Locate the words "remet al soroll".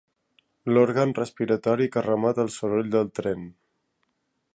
2.07-2.91